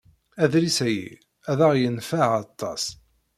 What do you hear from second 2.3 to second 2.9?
aṭas.